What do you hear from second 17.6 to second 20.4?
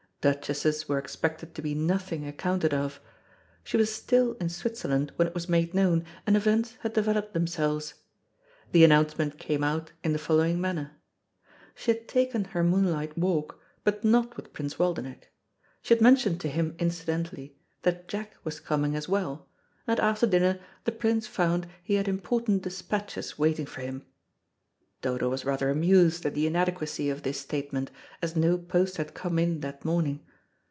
that Jack was coming as well, and after